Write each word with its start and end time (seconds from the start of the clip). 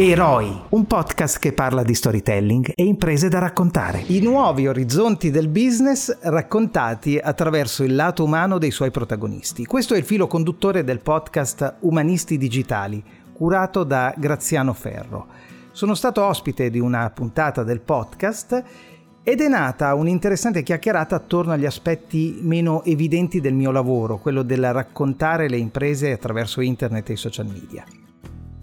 Eroi, 0.00 0.56
un 0.68 0.86
podcast 0.86 1.40
che 1.40 1.52
parla 1.52 1.82
di 1.82 1.92
storytelling 1.92 2.70
e 2.72 2.84
imprese 2.84 3.28
da 3.28 3.40
raccontare. 3.40 4.04
I 4.06 4.20
nuovi 4.20 4.68
orizzonti 4.68 5.32
del 5.32 5.48
business 5.48 6.16
raccontati 6.20 7.18
attraverso 7.18 7.82
il 7.82 7.96
lato 7.96 8.22
umano 8.22 8.58
dei 8.58 8.70
suoi 8.70 8.92
protagonisti. 8.92 9.64
Questo 9.64 9.94
è 9.94 9.96
il 9.96 10.04
filo 10.04 10.28
conduttore 10.28 10.84
del 10.84 11.00
podcast 11.00 11.78
Umanisti 11.80 12.38
Digitali, 12.38 13.02
curato 13.32 13.82
da 13.82 14.14
Graziano 14.16 14.72
Ferro. 14.72 15.26
Sono 15.72 15.96
stato 15.96 16.24
ospite 16.24 16.70
di 16.70 16.78
una 16.78 17.10
puntata 17.10 17.64
del 17.64 17.80
podcast 17.80 18.62
ed 19.24 19.40
è 19.40 19.48
nata 19.48 19.94
un'interessante 19.94 20.62
chiacchierata 20.62 21.16
attorno 21.16 21.54
agli 21.54 21.66
aspetti 21.66 22.38
meno 22.40 22.84
evidenti 22.84 23.40
del 23.40 23.54
mio 23.54 23.72
lavoro, 23.72 24.18
quello 24.18 24.44
del 24.44 24.72
raccontare 24.72 25.48
le 25.48 25.56
imprese 25.56 26.12
attraverso 26.12 26.60
internet 26.60 27.10
e 27.10 27.14
i 27.14 27.16
social 27.16 27.46
media. 27.46 27.84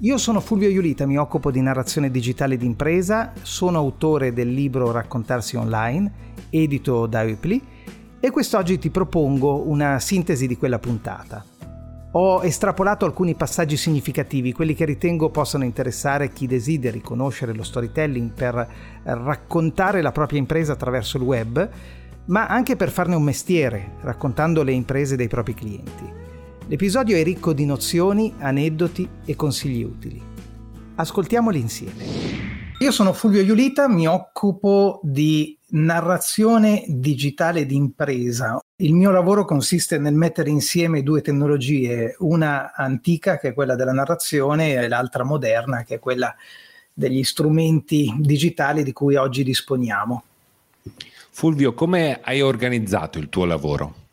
Io 0.05 0.19
sono 0.19 0.39
Fulvio 0.39 0.69
Iulita, 0.69 1.07
mi 1.07 1.17
occupo 1.17 1.49
di 1.49 1.61
narrazione 1.61 2.11
digitale 2.11 2.57
d'impresa, 2.57 3.33
sono 3.41 3.79
autore 3.79 4.33
del 4.33 4.53
libro 4.53 4.91
Raccontarsi 4.91 5.55
online, 5.55 6.11
edito 6.51 7.07
da 7.07 7.23
Eupli, 7.23 7.59
e 8.19 8.29
quest'oggi 8.29 8.77
ti 8.77 8.91
propongo 8.91 9.67
una 9.67 9.99
sintesi 9.99 10.45
di 10.45 10.57
quella 10.57 10.77
puntata. 10.77 11.43
Ho 12.11 12.43
estrapolato 12.43 13.05
alcuni 13.05 13.33
passaggi 13.33 13.77
significativi, 13.77 14.53
quelli 14.53 14.75
che 14.75 14.85
ritengo 14.85 15.31
possano 15.31 15.63
interessare 15.63 16.29
chi 16.29 16.45
desideri 16.45 17.01
conoscere 17.01 17.55
lo 17.55 17.63
storytelling 17.63 18.29
per 18.31 18.67
raccontare 19.05 20.03
la 20.03 20.11
propria 20.11 20.37
impresa 20.37 20.73
attraverso 20.73 21.17
il 21.17 21.23
web, 21.23 21.67
ma 22.25 22.45
anche 22.45 22.75
per 22.75 22.91
farne 22.91 23.15
un 23.15 23.23
mestiere, 23.23 23.93
raccontando 24.01 24.61
le 24.61 24.71
imprese 24.71 25.15
dei 25.15 25.27
propri 25.27 25.55
clienti. 25.55 26.24
L'episodio 26.67 27.15
è 27.15 27.21
ricco 27.21 27.53
di 27.53 27.63
nozioni, 27.63 28.33
aneddoti 28.39 29.07
e 29.23 29.35
consigli 29.35 29.83
utili. 29.83 30.19
Ascoltiamoli 30.95 31.59
insieme. 31.59 32.03
Io 32.79 32.91
sono 32.91 33.13
Fulvio 33.13 33.41
Iulita, 33.41 33.87
mi 33.87 34.07
occupo 34.07 34.99
di 35.03 35.55
narrazione 35.69 36.83
digitale 36.87 37.67
d'impresa. 37.67 38.59
Il 38.77 38.95
mio 38.95 39.11
lavoro 39.11 39.45
consiste 39.45 39.99
nel 39.99 40.15
mettere 40.15 40.49
insieme 40.49 41.03
due 41.03 41.21
tecnologie, 41.21 42.15
una 42.19 42.73
antica 42.73 43.37
che 43.37 43.49
è 43.49 43.53
quella 43.53 43.75
della 43.75 43.93
narrazione 43.93 44.73
e 44.73 44.87
l'altra 44.87 45.23
moderna 45.23 45.83
che 45.83 45.95
è 45.95 45.99
quella 45.99 46.35
degli 46.91 47.23
strumenti 47.23 48.11
digitali 48.17 48.81
di 48.81 48.91
cui 48.91 49.15
oggi 49.15 49.43
disponiamo. 49.43 50.23
Fulvio, 51.29 51.75
come 51.75 52.21
hai 52.23 52.41
organizzato 52.41 53.19
il 53.19 53.29
tuo 53.29 53.45
lavoro? 53.45 54.04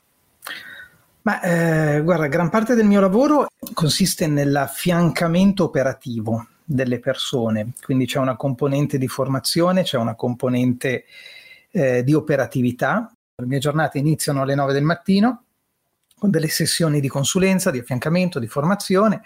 Ma 1.22 1.40
eh, 1.40 2.00
guarda, 2.02 2.26
gran 2.26 2.50
parte 2.50 2.74
del 2.74 2.86
mio 2.86 3.00
lavoro 3.00 3.46
consiste 3.74 4.26
nell'affiancamento 4.26 5.62
operativo 5.62 6.48
delle 6.64 6.98
persone, 6.98 7.72
quindi 7.80 8.06
c'è 8.06 8.18
una 8.18 8.34
componente 8.34 8.98
di 8.98 9.06
formazione, 9.06 9.84
c'è 9.84 9.98
una 9.98 10.16
componente 10.16 11.04
eh, 11.70 12.02
di 12.02 12.12
operatività. 12.12 13.12
Le 13.36 13.46
mie 13.46 13.60
giornate 13.60 13.98
iniziano 13.98 14.42
alle 14.42 14.56
9 14.56 14.72
del 14.72 14.82
mattino 14.82 15.44
con 16.18 16.30
delle 16.30 16.48
sessioni 16.48 17.00
di 17.00 17.08
consulenza, 17.08 17.70
di 17.70 17.78
affiancamento, 17.78 18.40
di 18.40 18.48
formazione. 18.48 19.22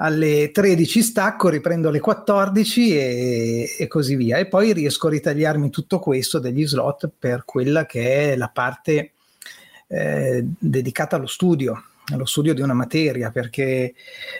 Alle 0.00 0.50
13 0.52 1.02
stacco, 1.02 1.48
riprendo 1.48 1.88
alle 1.88 2.00
14 2.00 2.96
e, 2.96 3.76
e 3.78 3.86
così 3.88 4.14
via. 4.14 4.36
E 4.36 4.46
poi 4.46 4.74
riesco 4.74 5.06
a 5.06 5.10
ritagliarmi 5.10 5.70
tutto 5.70 5.98
questo 5.98 6.38
degli 6.38 6.66
slot 6.66 7.10
per 7.18 7.44
quella 7.44 7.86
che 7.86 8.32
è 8.32 8.36
la 8.36 8.48
parte 8.48 9.12
eh, 9.88 10.44
dedicata 10.58 11.16
allo 11.16 11.26
studio, 11.26 11.82
allo 12.12 12.26
studio 12.26 12.54
di 12.54 12.60
una 12.60 12.74
materia, 12.74 13.30
perché 13.30 13.94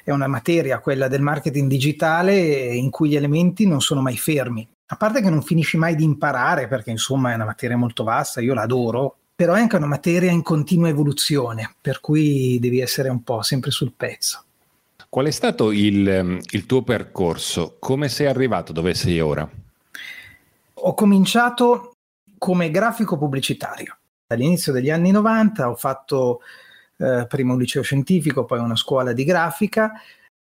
è 0.04 0.10
una 0.10 0.26
materia, 0.26 0.78
quella 0.78 1.09
del 1.09 1.22
marketing 1.22 1.69
digitale, 1.69 2.36
in 2.75 2.91
cui 2.91 3.10
gli 3.10 3.16
elementi 3.16 3.66
non 3.66 3.81
sono 3.81 4.00
mai 4.00 4.16
fermi. 4.16 4.66
A 4.91 4.97
parte 4.97 5.20
che 5.20 5.31
non 5.31 5.42
finisci 5.42 5.76
mai 5.76 5.94
di 5.94 6.04
imparare, 6.04 6.69
perché 6.69 6.91
insomma 6.91 7.32
è 7.32 7.34
una 7.34 7.44
materia 7.44 7.76
molto 7.76 8.04
vasta, 8.04 8.41
io 8.41 8.54
l'adoro, 8.54 9.16
però 9.34 9.54
è 9.54 9.60
anche 9.60 9.76
una 9.76 9.87
materia 9.87 10.31
in 10.31 10.42
continua 10.42 10.88
evoluzione, 10.88 11.75
per 11.81 12.00
cui 12.00 12.58
devi 12.58 12.81
essere 12.81 13.08
un 13.08 13.22
po' 13.22 13.42
sempre 13.42 13.70
sul 13.70 13.92
pezzo. 13.97 14.44
Qual 15.10 15.26
è 15.26 15.31
stato 15.31 15.72
il, 15.72 16.41
il 16.50 16.66
tuo 16.66 16.82
percorso? 16.82 17.76
Come 17.78 18.08
sei 18.08 18.26
arrivato 18.26 18.72
dove 18.72 18.94
sei 18.94 19.20
ora? 19.20 19.48
Ho 20.81 20.94
cominciato 20.94 21.92
come 22.37 22.70
grafico 22.70 23.16
pubblicitario 23.16 23.98
All'inizio 24.31 24.72
degli 24.72 24.91
anni 24.91 25.11
90 25.11 25.71
ho 25.71 25.75
fatto 25.75 26.41
eh, 26.99 27.25
prima 27.27 27.55
un 27.55 27.59
liceo 27.59 27.81
scientifico, 27.81 28.44
poi 28.44 28.59
una 28.59 28.77
scuola 28.77 29.15
di 29.15 29.25
grafica 29.25 29.93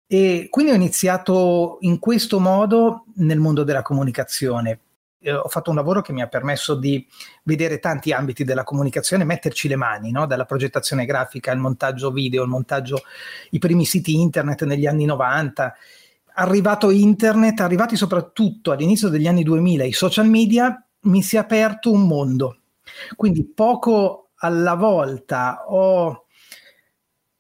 e 0.04 0.48
quindi 0.50 0.72
ho 0.72 0.74
iniziato 0.74 1.78
in 1.82 2.00
questo 2.00 2.40
modo 2.40 3.04
nel 3.16 3.38
mondo 3.38 3.62
della 3.62 3.82
comunicazione. 3.82 4.80
Eh, 5.20 5.32
ho 5.32 5.46
fatto 5.46 5.70
un 5.70 5.76
lavoro 5.76 6.00
che 6.00 6.12
mi 6.12 6.22
ha 6.22 6.26
permesso 6.26 6.74
di 6.74 7.06
vedere 7.44 7.78
tanti 7.78 8.10
ambiti 8.10 8.42
della 8.42 8.64
comunicazione, 8.64 9.22
metterci 9.22 9.68
le 9.68 9.76
mani, 9.76 10.10
no? 10.10 10.26
dalla 10.26 10.44
progettazione 10.44 11.04
grafica, 11.04 11.52
il 11.52 11.60
montaggio 11.60 12.10
video, 12.10 12.42
il 12.42 12.48
montaggio, 12.48 13.02
i 13.50 13.60
primi 13.60 13.84
siti 13.84 14.20
internet 14.20 14.64
negli 14.64 14.86
anni 14.86 15.04
90. 15.04 15.76
Arrivato 16.34 16.90
internet, 16.90 17.60
arrivati 17.60 17.94
soprattutto 17.94 18.72
all'inizio 18.72 19.08
degli 19.08 19.28
anni 19.28 19.44
2000 19.44 19.84
i 19.84 19.92
social 19.92 20.28
media, 20.28 20.84
mi 21.02 21.22
si 21.22 21.36
è 21.36 21.38
aperto 21.38 21.92
un 21.92 22.08
mondo 22.08 22.56
quindi 23.16 23.44
poco 23.46 24.30
alla 24.36 24.74
volta 24.74 25.64
ho, 25.66 26.26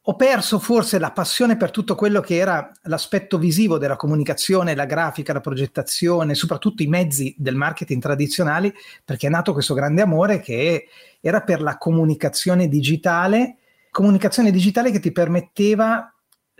ho 0.00 0.16
perso 0.16 0.58
forse 0.58 0.98
la 0.98 1.12
passione 1.12 1.56
per 1.56 1.70
tutto 1.70 1.94
quello 1.94 2.20
che 2.20 2.36
era 2.36 2.70
l'aspetto 2.84 3.38
visivo 3.38 3.78
della 3.78 3.96
comunicazione, 3.96 4.74
la 4.74 4.86
grafica, 4.86 5.32
la 5.32 5.40
progettazione, 5.40 6.34
soprattutto 6.34 6.82
i 6.82 6.86
mezzi 6.86 7.34
del 7.38 7.54
marketing 7.54 8.00
tradizionali, 8.00 8.72
perché 9.04 9.26
è 9.26 9.30
nato 9.30 9.52
questo 9.52 9.74
grande 9.74 10.02
amore 10.02 10.40
che 10.40 10.88
era 11.20 11.42
per 11.42 11.60
la 11.60 11.76
comunicazione 11.76 12.68
digitale, 12.68 13.56
comunicazione 13.90 14.50
digitale 14.50 14.90
che 14.90 15.00
ti 15.00 15.12
permetteva 15.12 16.12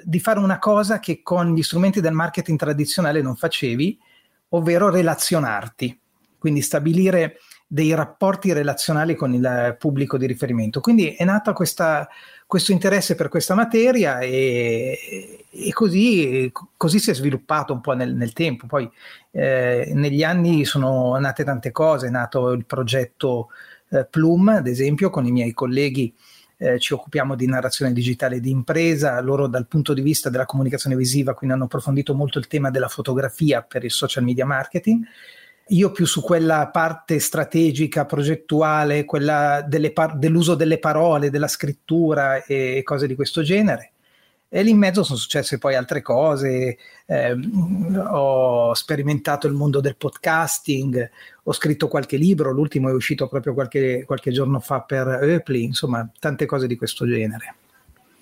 di 0.05 0.21
fare 0.21 0.39
una 0.39 0.59
cosa 0.59 1.01
che 1.01 1.23
con 1.23 1.55
gli 1.55 1.63
strumenti 1.63 2.01
del 2.01 2.13
marketing 2.13 2.59
tradizionale 2.59 3.23
non 3.23 3.35
facevi, 3.35 3.99
ovvero 4.51 4.91
relazionarti, 4.91 5.99
quindi 6.39 6.63
stabilire 6.63 7.39
dei 7.71 7.95
rapporti 7.95 8.55
relazionali 8.55 9.15
con 9.15 9.35
il 9.35 9.77
pubblico 9.79 10.17
di 10.17 10.27
riferimento. 10.27 10.81
Quindi 10.81 11.11
è 11.11 11.25
nato 11.25 11.53
questa, 11.53 12.09
questo 12.47 12.73
interesse 12.73 13.15
per 13.15 13.29
questa 13.29 13.55
materia 13.55 14.21
e, 14.21 15.45
e 15.51 15.73
così, 15.75 16.51
così, 16.79 16.99
si 16.99 17.11
è 17.11 17.15
sviluppato 17.15 17.75
un 17.75 17.83
po' 17.83 17.93
nel, 17.93 18.15
nel 18.15 18.33
tempo. 18.33 18.67
Poi 18.67 18.91
eh, 19.33 19.91
negli 19.93 20.23
anni 20.23 20.65
sono 20.65 21.19
nate 21.19 21.45
tante 21.45 21.71
cose, 21.71 22.07
è 22.07 22.11
nato 22.11 22.53
il 22.53 22.65
progetto 22.65 23.49
eh, 23.91 24.07
Plum, 24.07 24.49
ad 24.49 24.67
esempio, 24.67 25.11
con 25.11 25.27
i 25.27 25.31
miei 25.31 25.53
colleghi. 25.53 26.15
Eh, 26.61 26.79
ci 26.81 26.95
occupiamo 26.95 27.37
di 27.37 27.47
narrazione 27.47 27.93
digitale 27.93 28.41
di 28.41 28.51
impresa, 28.51 29.21
loro 29.21 29.47
dal 29.47 29.69
punto 29.69 29.93
di 29.93 30.01
vista 30.01 30.31
della 30.31 30.47
comunicazione 30.47 30.97
visiva, 30.97 31.35
quindi 31.35 31.55
hanno 31.55 31.67
approfondito 31.67 32.15
molto 32.15 32.39
il 32.39 32.49
tema 32.49 32.71
della 32.71 32.89
fotografia 32.89 33.63
per 33.63 33.85
il 33.85 33.93
social 33.93 34.25
media 34.25 34.47
marketing 34.47 35.05
io 35.69 35.91
più 35.93 36.07
su 36.07 36.23
quella 36.23 36.69
parte 36.69 37.19
strategica, 37.19 38.05
progettuale, 38.07 39.05
quella 39.05 39.65
delle 39.67 39.93
par- 39.93 40.17
dell'uso 40.17 40.55
delle 40.55 40.79
parole, 40.79 41.31
della 41.31 41.49
scrittura 41.49 42.45
e 42.45 42.83
cose 42.85 43.07
di 43.07 43.15
questo 43.15 43.43
genere. 43.43 43.93
E 44.51 44.63
lì 44.63 44.71
in 44.71 44.79
mezzo 44.79 45.03
sono 45.03 45.19
successe 45.19 45.59
poi 45.59 45.75
altre 45.75 46.01
cose, 46.01 46.79
eh, 47.05 47.37
ho 48.09 48.73
sperimentato 48.73 49.47
il 49.47 49.53
mondo 49.53 49.81
del 49.81 49.97
podcasting, 49.97 51.11
ho 51.43 51.53
scritto 51.53 51.87
qualche 51.87 52.17
libro, 52.17 52.51
l'ultimo 52.51 52.89
è 52.89 52.93
uscito 52.93 53.29
proprio 53.29 53.53
qualche, 53.53 54.05
qualche 54.07 54.31
giorno 54.31 54.59
fa 54.61 54.81
per 54.81 55.07
Eupli, 55.23 55.65
insomma 55.65 56.09
tante 56.19 56.47
cose 56.47 56.67
di 56.67 56.77
questo 56.77 57.07
genere. 57.07 57.57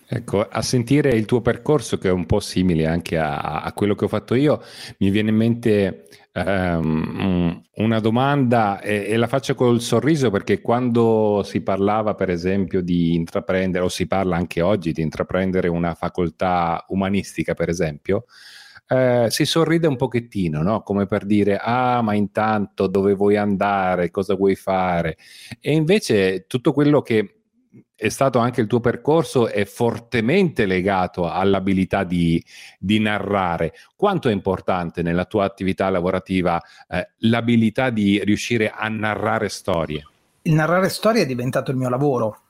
Ecco, 0.08 0.46
a 0.48 0.62
sentire 0.62 1.10
il 1.10 1.24
tuo 1.24 1.40
percorso, 1.40 1.98
che 1.98 2.08
è 2.08 2.12
un 2.12 2.26
po' 2.26 2.38
simile 2.38 2.86
anche 2.86 3.18
a, 3.18 3.62
a 3.62 3.72
quello 3.72 3.96
che 3.96 4.04
ho 4.04 4.08
fatto 4.08 4.34
io, 4.36 4.62
mi 4.98 5.10
viene 5.10 5.30
in 5.30 5.36
mente 5.36 6.06
um, 6.32 7.60
una 7.74 7.98
domanda 7.98 8.80
e, 8.80 9.06
e, 9.08 9.16
la 9.16 9.26
faccio 9.26 9.56
col 9.56 9.80
sorriso 9.80 10.30
perché 10.30 10.60
quando 10.60 11.42
si 11.44 11.60
parlava, 11.60 12.14
per 12.14 12.30
esempio, 12.30 12.82
di 12.82 13.14
intraprendere, 13.14 13.84
o 13.84 13.88
si 13.88 14.06
parla 14.06 14.36
anche 14.36 14.60
oggi 14.62 14.92
di 14.92 15.02
intraprendere 15.02 15.66
una 15.66 15.94
facoltà 15.94 16.84
umanistica, 16.88 17.54
per 17.54 17.68
esempio, 17.68 18.26
eh, 18.88 19.26
si 19.28 19.44
sorride 19.44 19.88
un 19.88 19.96
pochettino, 19.96 20.62
no? 20.62 20.82
come 20.82 21.06
per 21.06 21.24
dire, 21.24 21.58
ah, 21.60 22.00
ma 22.02 22.14
intanto 22.14 22.86
dove 22.86 23.14
vuoi 23.14 23.36
andare, 23.36 24.10
cosa 24.12 24.36
vuoi 24.36 24.54
fare? 24.54 25.16
E 25.60 25.72
invece 25.72 26.46
tutto 26.46 26.72
quello 26.72 27.02
che 27.02 27.35
è 27.96 28.10
stato 28.10 28.38
anche 28.38 28.60
il 28.60 28.66
tuo 28.66 28.80
percorso 28.80 29.48
è 29.48 29.64
fortemente 29.64 30.66
legato 30.66 31.30
all'abilità 31.30 32.04
di, 32.04 32.42
di 32.78 33.00
narrare. 33.00 33.72
Quanto 33.96 34.28
è 34.28 34.32
importante 34.32 35.00
nella 35.00 35.24
tua 35.24 35.44
attività 35.44 35.88
lavorativa 35.88 36.62
eh, 36.88 37.08
l'abilità 37.20 37.88
di 37.88 38.22
riuscire 38.22 38.70
a 38.70 38.86
narrare 38.88 39.48
storie? 39.48 40.06
Il 40.42 40.52
narrare 40.52 40.90
storie 40.90 41.22
è 41.22 41.26
diventato 41.26 41.70
il 41.70 41.78
mio 41.78 41.88
lavoro, 41.88 42.40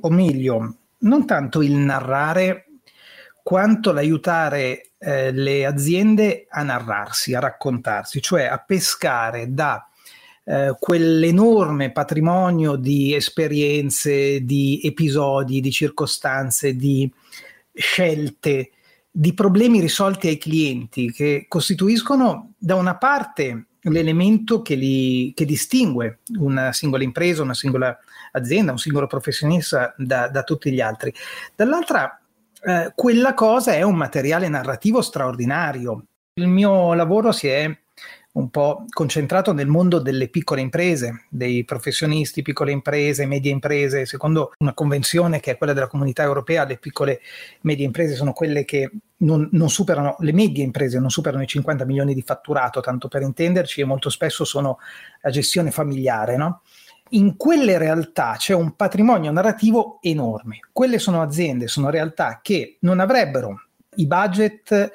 o 0.00 0.10
meglio, 0.10 0.74
non 0.98 1.24
tanto 1.24 1.62
il 1.62 1.72
narrare 1.72 2.66
quanto 3.44 3.92
l'aiutare 3.92 4.90
eh, 4.98 5.30
le 5.30 5.64
aziende 5.64 6.46
a 6.48 6.64
narrarsi, 6.64 7.32
a 7.32 7.38
raccontarsi, 7.38 8.20
cioè 8.20 8.44
a 8.44 8.58
pescare 8.58 9.52
da 9.54 9.88
eh, 10.48 10.76
quell'enorme 10.78 11.90
patrimonio 11.90 12.76
di 12.76 13.14
esperienze, 13.14 14.44
di 14.44 14.80
episodi, 14.84 15.60
di 15.60 15.72
circostanze, 15.72 16.76
di 16.76 17.10
scelte, 17.72 18.70
di 19.10 19.34
problemi 19.34 19.80
risolti 19.80 20.28
ai 20.28 20.38
clienti 20.38 21.10
che 21.10 21.46
costituiscono 21.48 22.52
da 22.58 22.76
una 22.76 22.96
parte 22.96 23.66
l'elemento 23.80 24.62
che, 24.62 24.76
li, 24.76 25.32
che 25.34 25.44
distingue 25.44 26.20
una 26.38 26.72
singola 26.72 27.02
impresa, 27.02 27.42
una 27.42 27.54
singola 27.54 27.96
azienda, 28.32 28.70
un 28.72 28.78
singolo 28.78 29.06
professionista 29.06 29.94
da, 29.96 30.28
da 30.28 30.42
tutti 30.44 30.70
gli 30.70 30.80
altri. 30.80 31.12
Dall'altra, 31.56 32.20
eh, 32.62 32.92
quella 32.94 33.34
cosa 33.34 33.74
è 33.74 33.82
un 33.82 33.96
materiale 33.96 34.48
narrativo 34.48 35.02
straordinario. 35.02 36.04
Il 36.34 36.48
mio 36.48 36.94
lavoro 36.94 37.32
si 37.32 37.48
è 37.48 37.76
un 38.36 38.50
po' 38.50 38.84
concentrato 38.90 39.52
nel 39.52 39.66
mondo 39.66 39.98
delle 39.98 40.28
piccole 40.28 40.60
imprese, 40.60 41.24
dei 41.30 41.64
professionisti, 41.64 42.42
piccole 42.42 42.70
imprese, 42.70 43.24
medie 43.24 43.50
imprese. 43.50 44.04
Secondo 44.04 44.52
una 44.58 44.74
convenzione 44.74 45.40
che 45.40 45.52
è 45.52 45.56
quella 45.56 45.72
della 45.72 45.86
comunità 45.86 46.22
europea, 46.22 46.64
le 46.64 46.76
piccole 46.76 47.12
e 47.12 47.20
medie 47.62 47.86
imprese 47.86 48.14
sono 48.14 48.32
quelle 48.32 48.64
che 48.64 48.90
non, 49.18 49.48
non, 49.52 49.70
superano, 49.70 50.16
le 50.20 50.32
medie 50.32 50.64
imprese 50.64 50.98
non 50.98 51.08
superano 51.08 51.42
i 51.42 51.46
50 51.46 51.86
milioni 51.86 52.12
di 52.12 52.22
fatturato, 52.22 52.80
tanto 52.80 53.08
per 53.08 53.22
intenderci, 53.22 53.80
e 53.80 53.84
molto 53.84 54.10
spesso 54.10 54.44
sono 54.44 54.78
a 55.22 55.30
gestione 55.30 55.70
familiare, 55.70 56.36
no? 56.36 56.60
In 57.10 57.36
quelle 57.36 57.78
realtà 57.78 58.34
c'è 58.36 58.52
un 58.52 58.74
patrimonio 58.74 59.30
narrativo 59.30 59.98
enorme. 60.02 60.58
Quelle 60.72 60.98
sono 60.98 61.22
aziende, 61.22 61.68
sono 61.68 61.88
realtà 61.88 62.40
che 62.42 62.76
non 62.80 63.00
avrebbero 63.00 63.62
i 63.94 64.06
budget 64.06 64.92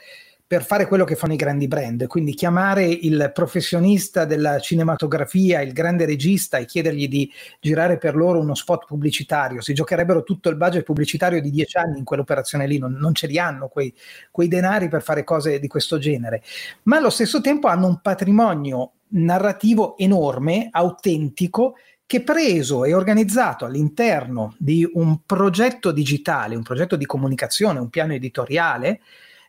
per 0.51 0.65
fare 0.65 0.85
quello 0.85 1.05
che 1.05 1.15
fanno 1.15 1.31
i 1.31 1.37
grandi 1.37 1.69
brand, 1.69 2.07
quindi 2.07 2.33
chiamare 2.33 2.83
il 2.83 3.31
professionista 3.33 4.25
della 4.25 4.59
cinematografia, 4.59 5.61
il 5.61 5.71
grande 5.71 6.03
regista 6.03 6.57
e 6.57 6.65
chiedergli 6.65 7.07
di 7.07 7.31
girare 7.61 7.97
per 7.97 8.17
loro 8.17 8.41
uno 8.41 8.53
spot 8.53 8.83
pubblicitario, 8.85 9.61
si 9.61 9.73
giocherebbero 9.73 10.23
tutto 10.23 10.49
il 10.49 10.57
budget 10.57 10.83
pubblicitario 10.83 11.39
di 11.39 11.51
dieci 11.51 11.77
anni 11.77 11.99
in 11.99 12.03
quell'operazione 12.03 12.67
lì, 12.67 12.79
non, 12.79 12.91
non 12.99 13.15
ce 13.15 13.27
li 13.27 13.39
hanno 13.39 13.69
quei, 13.69 13.95
quei 14.29 14.49
denari 14.49 14.89
per 14.89 15.01
fare 15.01 15.23
cose 15.23 15.57
di 15.57 15.69
questo 15.69 15.97
genere, 15.97 16.43
ma 16.83 16.97
allo 16.97 17.11
stesso 17.11 17.39
tempo 17.39 17.69
hanno 17.69 17.87
un 17.87 18.01
patrimonio 18.01 18.91
narrativo 19.11 19.95
enorme, 19.97 20.67
autentico, 20.69 21.75
che 22.05 22.23
preso 22.23 22.83
e 22.83 22.93
organizzato 22.93 23.63
all'interno 23.63 24.53
di 24.57 24.85
un 24.95 25.19
progetto 25.25 25.93
digitale, 25.93 26.57
un 26.57 26.63
progetto 26.63 26.97
di 26.97 27.05
comunicazione, 27.05 27.79
un 27.79 27.87
piano 27.87 28.11
editoriale, 28.11 28.99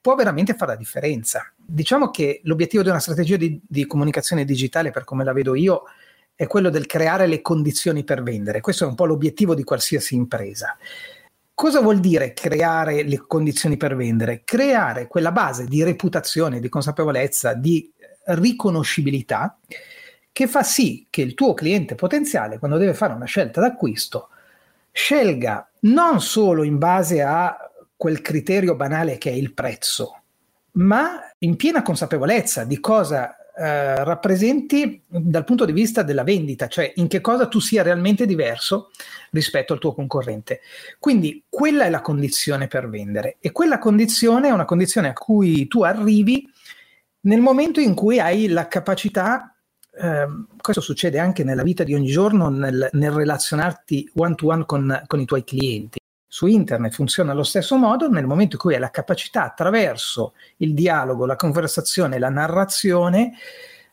può 0.02 0.16
veramente 0.16 0.54
fare 0.54 0.72
la 0.72 0.76
differenza. 0.76 1.50
Diciamo 1.56 2.10
che 2.10 2.40
l'obiettivo 2.44 2.82
di 2.82 2.90
una 2.90 2.98
strategia 2.98 3.36
di, 3.36 3.58
di 3.66 3.86
comunicazione 3.86 4.44
digitale, 4.44 4.90
per 4.90 5.04
come 5.04 5.24
la 5.24 5.32
vedo 5.32 5.54
io, 5.54 5.84
è 6.34 6.46
quello 6.48 6.70
del 6.70 6.86
creare 6.86 7.26
le 7.26 7.40
condizioni 7.40 8.02
per 8.02 8.22
vendere. 8.22 8.60
Questo 8.60 8.84
è 8.84 8.88
un 8.88 8.96
po' 8.96 9.06
l'obiettivo 9.06 9.54
di 9.54 9.62
qualsiasi 9.62 10.16
impresa. 10.16 10.76
Cosa 11.54 11.80
vuol 11.80 12.00
dire 12.00 12.32
creare 12.32 13.04
le 13.04 13.24
condizioni 13.26 13.76
per 13.76 13.94
vendere? 13.94 14.42
Creare 14.44 15.06
quella 15.06 15.30
base 15.30 15.66
di 15.66 15.84
reputazione, 15.84 16.58
di 16.58 16.68
consapevolezza, 16.68 17.54
di 17.54 17.88
riconoscibilità 18.24 19.58
che 20.32 20.48
fa 20.48 20.62
sì 20.64 21.06
che 21.10 21.22
il 21.22 21.34
tuo 21.34 21.54
cliente 21.54 21.94
potenziale, 21.94 22.58
quando 22.58 22.78
deve 22.78 22.94
fare 22.94 23.12
una 23.12 23.26
scelta 23.26 23.60
d'acquisto, 23.60 24.30
scelga 24.90 25.70
non 25.80 26.20
solo 26.20 26.64
in 26.64 26.78
base 26.78 27.22
a 27.22 27.61
quel 28.02 28.20
criterio 28.20 28.74
banale 28.74 29.16
che 29.16 29.30
è 29.30 29.32
il 29.32 29.54
prezzo, 29.54 30.22
ma 30.72 31.20
in 31.38 31.54
piena 31.54 31.82
consapevolezza 31.82 32.64
di 32.64 32.80
cosa 32.80 33.36
eh, 33.56 34.02
rappresenti 34.02 35.00
dal 35.06 35.44
punto 35.44 35.64
di 35.64 35.70
vista 35.70 36.02
della 36.02 36.24
vendita, 36.24 36.66
cioè 36.66 36.92
in 36.96 37.06
che 37.06 37.20
cosa 37.20 37.46
tu 37.46 37.60
sia 37.60 37.84
realmente 37.84 38.26
diverso 38.26 38.90
rispetto 39.30 39.72
al 39.72 39.78
tuo 39.78 39.94
concorrente. 39.94 40.62
Quindi 40.98 41.44
quella 41.48 41.84
è 41.84 41.90
la 41.90 42.00
condizione 42.00 42.66
per 42.66 42.88
vendere 42.88 43.36
e 43.38 43.52
quella 43.52 43.78
condizione 43.78 44.48
è 44.48 44.50
una 44.50 44.64
condizione 44.64 45.06
a 45.06 45.12
cui 45.12 45.68
tu 45.68 45.84
arrivi 45.84 46.50
nel 47.20 47.40
momento 47.40 47.78
in 47.78 47.94
cui 47.94 48.18
hai 48.18 48.48
la 48.48 48.66
capacità, 48.66 49.54
eh, 49.94 50.26
questo 50.60 50.82
succede 50.82 51.20
anche 51.20 51.44
nella 51.44 51.62
vita 51.62 51.84
di 51.84 51.94
ogni 51.94 52.10
giorno, 52.10 52.48
nel, 52.48 52.88
nel 52.90 53.12
relazionarti 53.12 54.10
one 54.16 54.34
to 54.34 54.48
one 54.48 54.66
con, 54.66 55.02
con 55.06 55.20
i 55.20 55.24
tuoi 55.24 55.44
clienti 55.44 56.00
su 56.34 56.46
internet 56.46 56.94
funziona 56.94 57.32
allo 57.32 57.42
stesso 57.42 57.76
modo 57.76 58.08
nel 58.08 58.24
momento 58.24 58.54
in 58.54 58.62
cui 58.62 58.72
hai 58.72 58.80
la 58.80 58.88
capacità 58.88 59.44
attraverso 59.44 60.32
il 60.56 60.72
dialogo, 60.72 61.26
la 61.26 61.36
conversazione, 61.36 62.18
la 62.18 62.30
narrazione, 62.30 63.34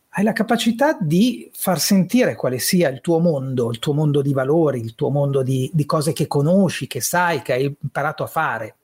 hai 0.08 0.24
la 0.24 0.32
capacità 0.32 0.98
di 0.98 1.52
far 1.54 1.82
sentire 1.82 2.36
quale 2.36 2.58
sia 2.60 2.88
il 2.88 3.02
tuo 3.02 3.20
mondo, 3.20 3.70
il 3.70 3.80
tuo 3.80 3.92
mondo 3.92 4.22
di 4.22 4.32
valori, 4.32 4.80
il 4.80 4.96
tuo 4.96 5.10
mondo 5.10 5.44
di, 5.44 5.70
di 5.74 5.86
cose 5.86 6.14
che 6.14 6.28
conosci, 6.28 6.88
che 6.88 7.02
sai, 7.02 7.42
che 7.42 7.52
hai 7.52 7.78
imparato 7.82 8.24
a 8.24 8.28
fare. 8.28 8.76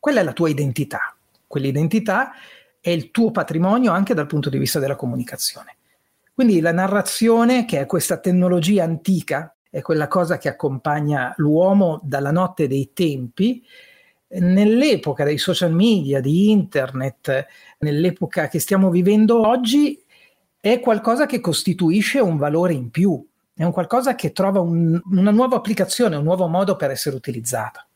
Quella 0.00 0.18
è 0.18 0.24
la 0.24 0.32
tua 0.32 0.48
identità. 0.48 1.14
Quell'identità 1.46 2.32
è 2.80 2.90
il 2.90 3.12
tuo 3.12 3.30
patrimonio 3.30 3.92
anche 3.92 4.14
dal 4.14 4.26
punto 4.26 4.50
di 4.50 4.58
vista 4.58 4.80
della 4.80 4.96
comunicazione. 4.96 5.76
Quindi 6.34 6.58
la 6.58 6.72
narrazione, 6.72 7.66
che 7.66 7.78
è 7.78 7.86
questa 7.86 8.18
tecnologia 8.18 8.82
antica 8.82 9.55
è 9.70 9.82
quella 9.82 10.08
cosa 10.08 10.38
che 10.38 10.48
accompagna 10.48 11.34
l'uomo 11.36 12.00
dalla 12.02 12.30
notte 12.30 12.66
dei 12.66 12.90
tempi. 12.92 13.64
Nell'epoca 14.28 15.24
dei 15.24 15.38
social 15.38 15.72
media, 15.72 16.20
di 16.20 16.50
internet, 16.50 17.46
nell'epoca 17.78 18.48
che 18.48 18.58
stiamo 18.58 18.90
vivendo 18.90 19.46
oggi, 19.46 20.02
è 20.60 20.80
qualcosa 20.80 21.26
che 21.26 21.40
costituisce 21.40 22.18
un 22.18 22.36
valore 22.36 22.72
in 22.72 22.90
più, 22.90 23.24
è 23.54 23.62
un 23.62 23.70
qualcosa 23.70 24.16
che 24.16 24.32
trova 24.32 24.60
un, 24.60 25.00
una 25.12 25.30
nuova 25.30 25.56
applicazione, 25.56 26.16
un 26.16 26.24
nuovo 26.24 26.48
modo 26.48 26.74
per 26.74 26.90
essere 26.90 27.14
utilizzata. 27.14 27.86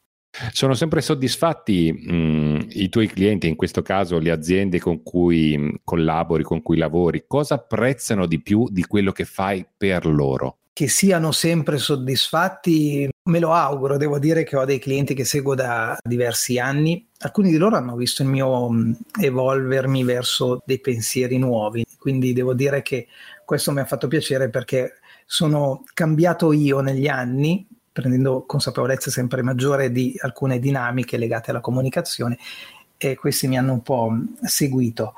Sono 0.52 0.74
sempre 0.74 1.00
soddisfatti 1.00 1.92
mh, 1.92 2.68
i 2.70 2.88
tuoi 2.88 3.08
clienti, 3.08 3.48
in 3.48 3.56
questo 3.56 3.82
caso 3.82 4.18
le 4.20 4.30
aziende 4.30 4.78
con 4.78 5.02
cui 5.02 5.80
collabori, 5.82 6.44
con 6.44 6.62
cui 6.62 6.76
lavori, 6.76 7.24
cosa 7.26 7.54
apprezzano 7.54 8.26
di 8.26 8.40
più 8.40 8.68
di 8.70 8.84
quello 8.84 9.10
che 9.10 9.24
fai 9.24 9.66
per 9.76 10.06
loro? 10.06 10.59
Che 10.72 10.88
siano 10.88 11.32
sempre 11.32 11.78
soddisfatti, 11.78 13.08
me 13.24 13.38
lo 13.38 13.52
auguro, 13.52 13.96
devo 13.96 14.18
dire 14.18 14.44
che 14.44 14.56
ho 14.56 14.64
dei 14.64 14.78
clienti 14.78 15.14
che 15.14 15.24
seguo 15.24 15.54
da 15.54 15.96
diversi 16.02 16.58
anni, 16.58 17.06
alcuni 17.18 17.50
di 17.50 17.56
loro 17.56 17.76
hanno 17.76 17.96
visto 17.96 18.22
il 18.22 18.28
mio 18.28 18.70
mm, 18.70 18.92
evolvermi 19.20 20.04
verso 20.04 20.62
dei 20.64 20.80
pensieri 20.80 21.38
nuovi, 21.38 21.84
quindi 21.98 22.32
devo 22.32 22.54
dire 22.54 22.82
che 22.82 23.08
questo 23.44 23.72
mi 23.72 23.80
ha 23.80 23.84
fatto 23.84 24.08
piacere 24.08 24.48
perché 24.48 24.94
sono 25.26 25.84
cambiato 25.92 26.52
io 26.52 26.80
negli 26.80 27.08
anni, 27.08 27.66
prendendo 27.92 28.44
consapevolezza 28.46 29.10
sempre 29.10 29.42
maggiore 29.42 29.90
di 29.90 30.14
alcune 30.20 30.58
dinamiche 30.58 31.16
legate 31.16 31.50
alla 31.50 31.60
comunicazione 31.60 32.38
e 32.96 33.16
questi 33.16 33.48
mi 33.48 33.58
hanno 33.58 33.72
un 33.72 33.82
po' 33.82 34.12
seguito. 34.42 35.14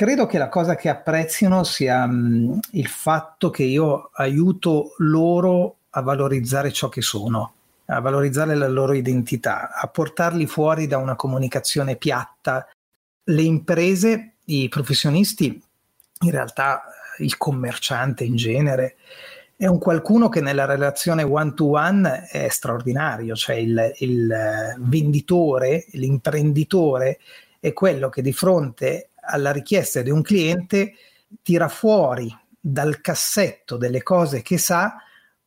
Credo 0.00 0.24
che 0.24 0.38
la 0.38 0.48
cosa 0.48 0.76
che 0.76 0.88
apprezzino 0.88 1.62
sia 1.62 2.06
mh, 2.06 2.60
il 2.70 2.86
fatto 2.86 3.50
che 3.50 3.64
io 3.64 4.08
aiuto 4.14 4.94
loro 4.96 5.76
a 5.90 6.00
valorizzare 6.00 6.72
ciò 6.72 6.88
che 6.88 7.02
sono, 7.02 7.52
a 7.84 8.00
valorizzare 8.00 8.54
la 8.54 8.66
loro 8.66 8.94
identità, 8.94 9.74
a 9.74 9.86
portarli 9.88 10.46
fuori 10.46 10.86
da 10.86 10.96
una 10.96 11.16
comunicazione 11.16 11.96
piatta. 11.96 12.66
Le 13.24 13.42
imprese, 13.42 14.36
i 14.46 14.70
professionisti, 14.70 15.62
in 16.20 16.30
realtà 16.30 16.84
il 17.18 17.36
commerciante 17.36 18.24
in 18.24 18.36
genere, 18.36 18.96
è 19.54 19.66
un 19.66 19.78
qualcuno 19.78 20.30
che 20.30 20.40
nella 20.40 20.64
relazione 20.64 21.24
one 21.24 21.52
to 21.52 21.72
one 21.72 22.26
è 22.30 22.48
straordinario, 22.48 23.34
cioè 23.34 23.56
il, 23.56 23.92
il 23.98 24.76
venditore, 24.78 25.84
l'imprenditore 25.90 27.18
è 27.60 27.74
quello 27.74 28.08
che 28.08 28.22
di 28.22 28.32
fronte 28.32 29.09
alla 29.22 29.52
richiesta 29.52 30.02
di 30.02 30.10
un 30.10 30.22
cliente 30.22 30.94
tira 31.42 31.68
fuori 31.68 32.34
dal 32.58 33.00
cassetto 33.00 33.76
delle 33.76 34.02
cose 34.02 34.42
che 34.42 34.58
sa 34.58 34.96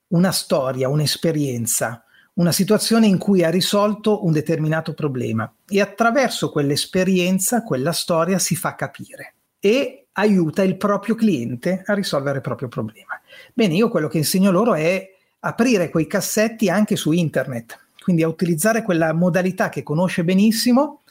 una 0.07 0.31
storia, 0.31 0.89
un'esperienza, 0.89 2.03
una 2.35 2.51
situazione 2.51 3.07
in 3.07 3.17
cui 3.17 3.43
ha 3.43 3.49
risolto 3.49 4.25
un 4.25 4.31
determinato 4.31 4.93
problema 4.93 5.51
e 5.67 5.81
attraverso 5.81 6.49
quell'esperienza, 6.51 7.63
quella 7.63 7.91
storia 7.91 8.39
si 8.39 8.55
fa 8.55 8.75
capire 8.75 9.35
e 9.59 10.07
aiuta 10.13 10.63
il 10.63 10.77
proprio 10.77 11.15
cliente 11.15 11.83
a 11.85 11.93
risolvere 11.93 12.37
il 12.37 12.43
proprio 12.43 12.67
problema. 12.67 13.19
Bene, 13.53 13.75
io 13.75 13.89
quello 13.89 14.07
che 14.07 14.17
insegno 14.17 14.51
loro 14.51 14.73
è 14.73 15.11
aprire 15.39 15.89
quei 15.89 16.07
cassetti 16.07 16.69
anche 16.69 16.95
su 16.95 17.11
internet, 17.11 17.79
quindi 18.01 18.23
a 18.23 18.27
utilizzare 18.27 18.81
quella 18.81 19.13
modalità 19.13 19.69
che 19.69 19.83
conosce 19.83 20.23
benissimo 20.23 21.01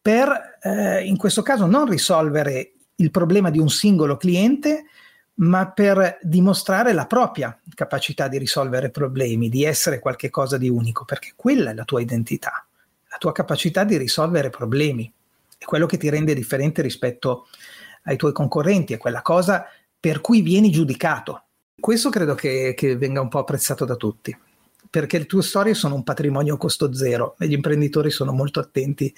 per, 0.00 0.58
eh, 0.62 1.04
in 1.04 1.16
questo 1.16 1.42
caso, 1.42 1.66
non 1.66 1.88
risolvere 1.88 2.72
il 2.96 3.10
problema 3.10 3.50
di 3.50 3.58
un 3.58 3.68
singolo 3.68 4.16
cliente, 4.16 4.84
ma 5.34 5.70
per 5.70 6.18
dimostrare 6.22 6.92
la 6.92 7.06
propria 7.06 7.58
capacità 7.74 8.28
di 8.28 8.38
risolvere 8.38 8.90
problemi, 8.90 9.48
di 9.48 9.64
essere 9.64 9.98
qualcosa 9.98 10.58
di 10.58 10.68
unico, 10.68 11.04
perché 11.04 11.32
quella 11.34 11.70
è 11.70 11.74
la 11.74 11.84
tua 11.84 12.00
identità, 12.00 12.66
la 13.08 13.16
tua 13.18 13.32
capacità 13.32 13.84
di 13.84 13.96
risolvere 13.96 14.50
problemi, 14.50 15.10
è 15.56 15.64
quello 15.64 15.86
che 15.86 15.96
ti 15.96 16.10
rende 16.10 16.34
differente 16.34 16.82
rispetto 16.82 17.48
ai 18.04 18.16
tuoi 18.16 18.32
concorrenti, 18.32 18.94
è 18.94 18.98
quella 18.98 19.22
cosa 19.22 19.66
per 19.98 20.20
cui 20.20 20.42
vieni 20.42 20.70
giudicato. 20.70 21.44
Questo 21.78 22.10
credo 22.10 22.34
che, 22.34 22.74
che 22.76 22.96
venga 22.96 23.20
un 23.20 23.28
po' 23.28 23.38
apprezzato 23.38 23.84
da 23.84 23.96
tutti 23.96 24.36
perché 24.90 25.18
le 25.18 25.26
tue 25.26 25.42
storie 25.42 25.74
sono 25.74 25.94
un 25.94 26.02
patrimonio 26.02 26.54
a 26.54 26.58
costo 26.58 26.92
zero 26.92 27.36
e 27.38 27.46
gli 27.46 27.52
imprenditori 27.52 28.10
sono 28.10 28.32
molto 28.32 28.58
attenti 28.58 29.12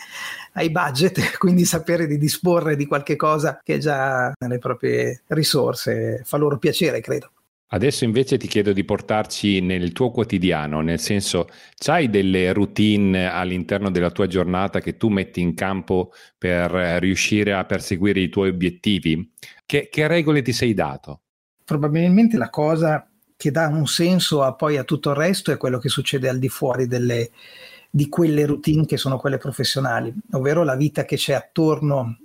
ai 0.53 0.71
budget, 0.71 1.37
quindi 1.39 1.65
sapere 1.65 2.07
di 2.07 2.19
disporre 2.19 2.77
di 2.77 2.87
qualche 2.87 3.17
cosa 3.17 3.59
che 3.65 3.77
è 3.77 3.79
già 3.79 4.33
nelle 4.39 4.59
proprie 4.59 5.23
risorse 5.29 6.21
fa 6.25 6.37
loro 6.37 6.59
piacere, 6.59 7.01
credo. 7.01 7.33
Adesso 7.75 8.05
invece 8.05 8.37
ti 8.37 8.49
chiedo 8.49 8.75
di 8.75 8.85
portarci 8.85 9.61
nel 9.63 9.93
tuo 9.93 10.11
quotidiano, 10.11 10.83
nel 10.83 11.01
senso, 11.01 11.49
c'hai 11.75 12.11
delle 12.11 12.53
routine 12.53 13.31
all'interno 13.31 13.91
della 13.91 14.11
tua 14.11 14.27
giornata 14.27 14.81
che 14.81 14.99
tu 14.99 15.09
metti 15.09 15.41
in 15.41 15.55
campo 15.55 16.13
per 16.37 16.71
riuscire 17.01 17.55
a 17.55 17.65
perseguire 17.65 18.21
i 18.21 18.29
tuoi 18.29 18.51
obiettivi? 18.51 19.33
Che, 19.65 19.89
che 19.91 20.07
regole 20.07 20.43
ti 20.43 20.53
sei 20.53 20.75
dato? 20.75 21.23
Probabilmente 21.65 22.37
la 22.37 22.51
cosa 22.51 23.11
che 23.43 23.51
dà 23.51 23.67
un 23.67 23.89
senso 23.89 24.45
a, 24.45 24.55
poi 24.55 24.77
a 24.77 24.85
tutto 24.85 25.11
il 25.11 25.17
resto 25.17 25.51
è 25.51 25.57
quello 25.57 25.81
che 25.81 25.89
succede 25.89 26.29
al 26.29 26.39
di 26.39 26.49
fuori 26.49 26.87
delle, 26.87 27.33
di 27.91 28.09
quelle 28.09 28.47
routine 28.47 28.87
che 28.87 28.97
sono 28.97 29.19
quelle 29.19 29.37
professionali, 29.37 30.15
ovvero 30.31 30.63
la 30.63 30.77
vita 30.77 31.05
che 31.05 31.17
c'è 31.17 31.33
attorno 31.33 32.19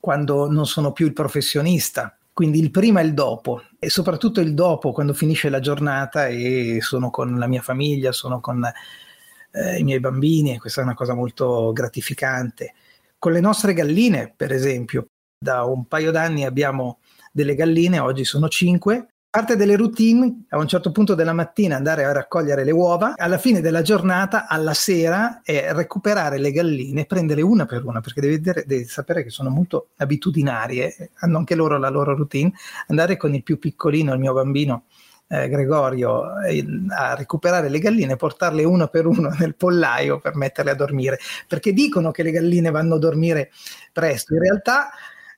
quando 0.00 0.50
non 0.50 0.64
sono 0.64 0.92
più 0.92 1.04
il 1.04 1.12
professionista. 1.12 2.16
Quindi 2.32 2.58
il 2.58 2.70
prima 2.70 3.02
e 3.02 3.04
il 3.04 3.12
dopo 3.12 3.64
e 3.78 3.90
soprattutto 3.90 4.40
il 4.40 4.54
dopo 4.54 4.92
quando 4.92 5.12
finisce 5.12 5.50
la 5.50 5.60
giornata 5.60 6.26
e 6.28 6.78
sono 6.80 7.10
con 7.10 7.38
la 7.38 7.46
mia 7.46 7.60
famiglia, 7.60 8.10
sono 8.10 8.40
con 8.40 8.64
eh, 9.50 9.78
i 9.78 9.82
miei 9.82 10.00
bambini 10.00 10.54
e 10.54 10.58
questa 10.58 10.80
è 10.80 10.84
una 10.84 10.94
cosa 10.94 11.12
molto 11.12 11.70
gratificante. 11.74 12.72
Con 13.18 13.32
le 13.32 13.40
nostre 13.40 13.74
galline, 13.74 14.32
per 14.34 14.52
esempio, 14.52 15.08
da 15.38 15.64
un 15.64 15.84
paio 15.84 16.10
d'anni 16.10 16.46
abbiamo 16.46 17.00
delle 17.30 17.54
galline, 17.54 17.98
oggi 17.98 18.24
sono 18.24 18.48
cinque, 18.48 19.11
parte 19.32 19.56
delle 19.56 19.76
routine, 19.76 20.44
a 20.50 20.58
un 20.58 20.68
certo 20.68 20.92
punto 20.92 21.14
della 21.14 21.32
mattina 21.32 21.74
andare 21.74 22.04
a 22.04 22.12
raccogliere 22.12 22.64
le 22.64 22.70
uova, 22.70 23.14
alla 23.16 23.38
fine 23.38 23.62
della 23.62 23.80
giornata, 23.80 24.46
alla 24.46 24.74
sera, 24.74 25.40
è 25.42 25.72
recuperare 25.72 26.36
le 26.36 26.52
galline, 26.52 27.06
prendere 27.06 27.40
una 27.40 27.64
per 27.64 27.82
una, 27.82 28.02
perché 28.02 28.20
devi, 28.20 28.40
devi, 28.42 28.84
sapere 28.84 29.22
che 29.22 29.30
sono 29.30 29.48
molto 29.48 29.88
abitudinarie, 29.96 31.12
hanno 31.20 31.38
anche 31.38 31.54
loro 31.54 31.78
la 31.78 31.88
loro 31.88 32.14
routine, 32.14 32.52
andare 32.88 33.16
con 33.16 33.32
il 33.32 33.42
più 33.42 33.58
piccolino, 33.58 34.12
il 34.12 34.18
mio 34.18 34.34
bambino, 34.34 34.84
eh, 35.28 35.48
Gregorio 35.48 36.38
eh, 36.40 36.62
a 36.90 37.14
recuperare 37.14 37.70
le 37.70 37.78
galline, 37.78 38.16
portarle 38.16 38.64
una 38.64 38.88
per 38.88 39.06
una 39.06 39.30
nel 39.40 39.54
pollaio 39.54 40.18
per 40.18 40.36
metterle 40.36 40.72
a 40.72 40.74
dormire, 40.74 41.18
perché 41.48 41.72
dicono 41.72 42.10
che 42.10 42.22
le 42.22 42.32
galline 42.32 42.70
vanno 42.70 42.96
a 42.96 42.98
dormire 42.98 43.50
presto, 43.94 44.34
in 44.34 44.40
realtà 44.40 44.90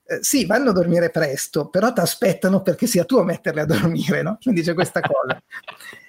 eh, 0.07 0.19
sì, 0.21 0.45
vanno 0.45 0.71
a 0.71 0.75
dormire 0.75 1.11
presto, 1.11 1.69
però 1.69 1.93
ti 1.93 2.01
aspettano 2.01 2.61
perché 2.61 2.87
sia 2.87 3.05
tu 3.05 3.17
a 3.17 3.25
metterle 3.25 3.63
a 3.63 3.67
dormire, 3.67 4.23
no? 4.23 4.39
Quindi 4.41 4.63
c'è 4.63 4.75
questa 4.75 5.01
cosa. 5.01 5.41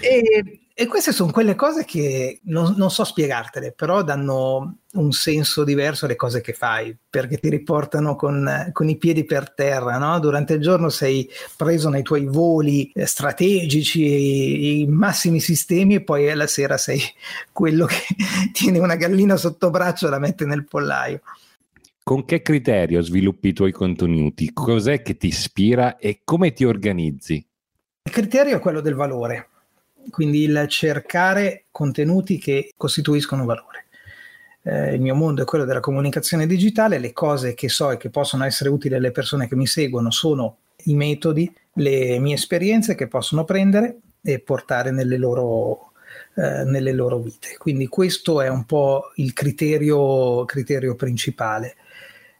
E, 0.00 0.60
e, 0.72 0.86
queste 0.86 1.10
sono 1.10 1.32
quelle 1.32 1.54
cose 1.54 1.84
che 1.84 2.38
non, 2.44 2.74
non, 2.76 2.90
so 2.90 3.02
spiegartele, 3.02 3.72
però 3.72 4.02
danno 4.02 4.76
un 4.92 5.10
senso 5.10 5.64
diverso 5.64 6.04
alle 6.04 6.16
cose 6.16 6.42
che 6.42 6.52
fai, 6.52 6.96
perché 7.08 7.38
ti 7.38 7.48
riportano 7.48 8.14
con, 8.14 8.70
con 8.72 8.88
i 8.88 8.98
piedi 8.98 9.24
per 9.24 9.52
terra, 9.52 9.96
no? 9.98 10.20
Durante 10.20 10.52
il 10.52 10.60
giorno 10.60 10.90
sei 10.90 11.28
preso 11.56 11.88
nei 11.88 12.02
tuoi 12.02 12.26
voli 12.26 12.92
eh, 12.92 13.06
strategici, 13.06 14.82
i 14.82 14.86
massimi 14.86 15.40
sistemi, 15.40 15.94
e 15.94 16.04
poi 16.04 16.30
alla 16.30 16.46
sera 16.46 16.76
sei 16.76 17.00
quello 17.50 17.86
che 17.86 18.04
tiene 18.52 18.78
una 18.78 18.96
gallina 18.96 19.36
sotto 19.36 19.70
braccio 19.70 20.06
e 20.06 20.10
la 20.10 20.18
mette 20.20 20.44
nel 20.44 20.66
pollaio. 20.66 21.20
Con 22.04 22.26
che 22.26 22.42
criterio 22.42 23.00
sviluppi 23.00 23.48
i 23.48 23.52
tuoi 23.54 23.72
contenuti? 23.72 24.52
Cos'è 24.52 25.00
che 25.00 25.16
ti 25.16 25.28
ispira 25.28 25.96
e 25.96 26.20
come 26.22 26.52
ti 26.52 26.66
organizzi? 26.66 27.42
Il 28.02 28.12
criterio 28.12 28.58
è 28.58 28.60
quello 28.60 28.82
del 28.82 28.92
valore, 28.92 29.48
quindi 30.10 30.42
il 30.42 30.66
cercare 30.68 31.64
contenuti 31.70 32.36
che 32.36 32.74
costituiscono 32.76 33.46
valore. 33.46 33.86
Eh, 34.64 34.96
il 34.96 35.00
mio 35.00 35.14
mondo 35.14 35.40
è 35.40 35.46
quello 35.46 35.64
della 35.64 35.80
comunicazione 35.80 36.46
digitale, 36.46 36.98
le 36.98 37.14
cose 37.14 37.54
che 37.54 37.70
so 37.70 37.90
e 37.90 37.96
che 37.96 38.10
possono 38.10 38.44
essere 38.44 38.68
utili 38.68 38.96
alle 38.96 39.10
persone 39.10 39.48
che 39.48 39.56
mi 39.56 39.66
seguono 39.66 40.10
sono 40.10 40.58
i 40.84 40.94
metodi, 40.94 41.50
le 41.76 42.18
mie 42.18 42.34
esperienze 42.34 42.94
che 42.94 43.08
possono 43.08 43.44
prendere 43.44 44.00
e 44.20 44.40
portare 44.40 44.90
nelle 44.90 45.16
loro, 45.16 45.92
eh, 46.34 46.64
nelle 46.64 46.92
loro 46.92 47.18
vite. 47.20 47.56
Quindi 47.56 47.86
questo 47.86 48.42
è 48.42 48.48
un 48.48 48.66
po' 48.66 49.10
il 49.14 49.32
criterio, 49.32 50.44
criterio 50.44 50.96
principale. 50.96 51.76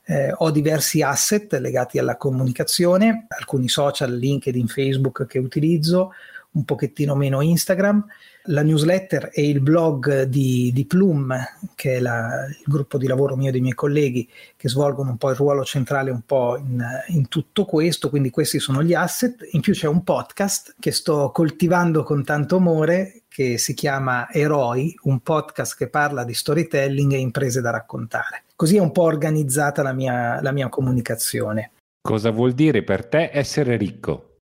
Eh, 0.07 0.33
ho 0.35 0.51
diversi 0.51 1.03
asset 1.03 1.55
legati 1.55 1.99
alla 1.99 2.17
comunicazione, 2.17 3.27
alcuni 3.29 3.69
social, 3.69 4.15
LinkedIn, 4.15 4.67
Facebook 4.67 5.27
che 5.27 5.39
utilizzo, 5.39 6.13
un 6.53 6.65
pochettino 6.65 7.15
meno 7.15 7.41
Instagram, 7.41 8.05
la 8.49 8.63
newsletter 8.63 9.31
e 9.33 9.49
il 9.49 9.61
blog 9.61 10.25
di, 10.25 10.71
di 10.73 10.85
Plum, 10.85 11.35
che 11.75 11.97
è 11.97 12.01
la, 12.01 12.47
il 12.47 12.63
gruppo 12.65 12.99
di 12.99 13.07
lavoro 13.07 13.37
mio 13.37 13.49
e 13.49 13.53
dei 13.53 13.61
miei 13.61 13.75
colleghi, 13.75 14.29
che 14.57 14.69
svolgono 14.69 15.11
un 15.11 15.17
po' 15.17 15.31
il 15.31 15.37
ruolo 15.37 15.65
centrale 15.65 16.11
un 16.11 16.21
po' 16.27 16.59
in, 16.59 16.85
in 17.09 17.29
tutto 17.29 17.65
questo, 17.65 18.11
quindi 18.11 18.31
questi 18.31 18.59
sono 18.59 18.83
gli 18.83 18.95
asset. 18.95 19.49
In 19.53 19.63
più 19.63 19.73
c'è 19.73 19.89
un 19.89 20.05
podcast 20.05 20.77
che 20.79 20.93
sto 20.93 21.31
coltivando 21.33 22.03
con 22.03 22.23
tanto 22.23 22.57
amore, 22.57 23.23
che 23.35 23.59
si 23.59 23.75
chiama 23.75 24.31
Eroi, 24.31 24.97
un 25.03 25.19
podcast 25.19 25.77
che 25.77 25.89
parla 25.89 26.23
di 26.23 26.35
storytelling 26.35 27.15
e 27.15 27.19
imprese 27.19 27.61
da 27.61 27.71
raccontare. 27.71 28.45
Così 28.55 28.77
è 28.77 28.81
un 28.81 28.93
po' 28.93 29.03
organizzata 29.03 29.83
la 29.83 29.93
mia, 29.93 30.41
la 30.41 30.53
mia 30.53 30.69
comunicazione. 30.69 31.73
Cosa 32.01 32.31
vuol 32.31 32.53
dire 32.53 32.85
per 32.85 33.07
te 33.07 33.31
essere 33.33 33.77
ricco? 33.77 34.37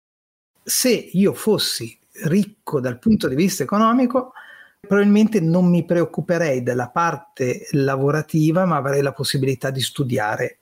Se 0.64 0.90
io 0.90 1.34
fossi 1.34 1.96
ricco 2.24 2.80
dal 2.80 2.98
punto 2.98 3.28
di 3.28 3.36
vista 3.36 3.62
economico, 3.62 4.32
probabilmente 4.80 5.38
non 5.38 5.70
mi 5.70 5.84
preoccuperei 5.84 6.64
della 6.64 6.88
parte 6.88 7.68
lavorativa, 7.70 8.64
ma 8.64 8.74
avrei 8.74 9.02
la 9.02 9.12
possibilità 9.12 9.70
di 9.70 9.82
studiare 9.82 10.58